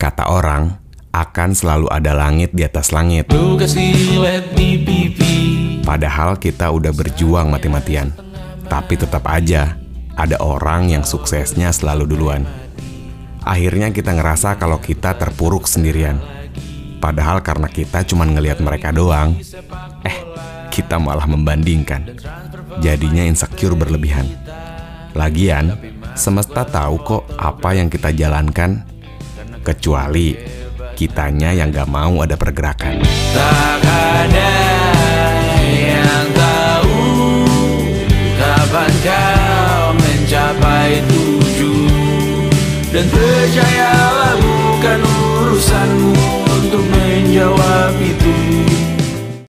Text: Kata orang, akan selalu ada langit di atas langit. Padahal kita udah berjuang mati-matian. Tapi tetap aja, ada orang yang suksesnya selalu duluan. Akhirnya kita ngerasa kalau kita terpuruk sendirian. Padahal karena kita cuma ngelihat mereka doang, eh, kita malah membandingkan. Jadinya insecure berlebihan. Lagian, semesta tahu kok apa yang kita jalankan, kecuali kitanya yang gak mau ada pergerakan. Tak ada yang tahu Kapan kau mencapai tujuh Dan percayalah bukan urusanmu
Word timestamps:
Kata 0.00 0.32
orang, 0.32 0.80
akan 1.12 1.52
selalu 1.52 1.92
ada 1.92 2.16
langit 2.16 2.56
di 2.56 2.64
atas 2.64 2.88
langit. 2.88 3.28
Padahal 5.84 6.40
kita 6.40 6.72
udah 6.72 6.88
berjuang 6.88 7.52
mati-matian. 7.52 8.08
Tapi 8.64 8.96
tetap 8.96 9.28
aja, 9.28 9.76
ada 10.16 10.40
orang 10.40 10.88
yang 10.88 11.04
suksesnya 11.04 11.68
selalu 11.68 12.16
duluan. 12.16 12.48
Akhirnya 13.44 13.92
kita 13.92 14.16
ngerasa 14.16 14.56
kalau 14.56 14.80
kita 14.80 15.20
terpuruk 15.20 15.68
sendirian. 15.68 16.16
Padahal 16.96 17.44
karena 17.44 17.68
kita 17.68 18.00
cuma 18.08 18.24
ngelihat 18.24 18.64
mereka 18.64 18.96
doang, 18.96 19.36
eh, 20.00 20.16
kita 20.72 20.96
malah 20.96 21.28
membandingkan. 21.28 22.16
Jadinya 22.80 23.20
insecure 23.28 23.76
berlebihan. 23.76 24.24
Lagian, 25.12 25.76
semesta 26.16 26.64
tahu 26.64 26.96
kok 27.04 27.24
apa 27.36 27.76
yang 27.76 27.92
kita 27.92 28.16
jalankan, 28.16 28.88
kecuali 29.60 30.36
kitanya 30.96 31.56
yang 31.56 31.72
gak 31.72 31.88
mau 31.88 32.20
ada 32.20 32.36
pergerakan. 32.36 33.00
Tak 33.32 33.80
ada 33.84 34.52
yang 35.70 36.26
tahu 36.34 37.00
Kapan 38.36 38.92
kau 39.04 39.84
mencapai 39.96 41.00
tujuh 41.08 41.88
Dan 42.90 43.04
percayalah 43.08 44.34
bukan 44.40 44.98
urusanmu 45.04 46.19